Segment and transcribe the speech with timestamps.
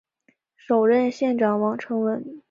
[0.55, 2.39] 首任县长王成文。